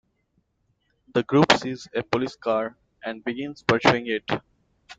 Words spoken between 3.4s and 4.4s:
pursuing it.